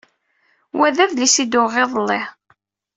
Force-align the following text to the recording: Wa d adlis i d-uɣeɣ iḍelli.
Wa 0.77 0.87
d 0.95 0.97
adlis 1.03 1.35
i 1.43 1.45
d-uɣeɣ 1.45 1.75
iḍelli. 1.83 2.21